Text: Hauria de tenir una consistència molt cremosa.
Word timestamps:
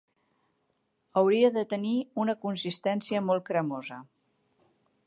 Hauria 1.21 1.51
de 1.59 1.65
tenir 1.75 1.93
una 2.25 2.37
consistència 2.47 3.23
molt 3.31 3.47
cremosa. 3.53 4.01